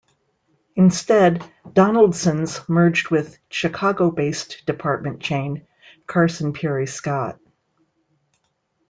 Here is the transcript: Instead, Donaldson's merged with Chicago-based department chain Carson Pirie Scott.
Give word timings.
Instead, 0.75 1.45
Donaldson's 1.73 2.67
merged 2.67 3.11
with 3.11 3.37
Chicago-based 3.49 4.63
department 4.65 5.21
chain 5.21 5.67
Carson 6.07 6.53
Pirie 6.53 6.87
Scott. 6.89 7.39